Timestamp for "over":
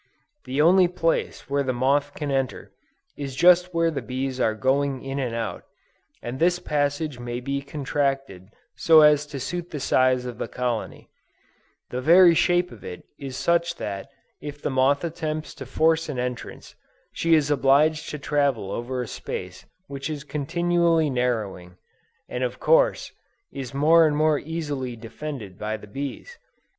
18.71-19.03